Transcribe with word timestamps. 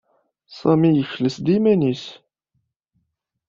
Sami 0.59 0.89
yekles-d 0.91 1.47
iman-nnes. 1.55 2.03